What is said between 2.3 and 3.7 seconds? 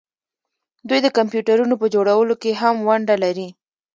کې هم ونډه لري.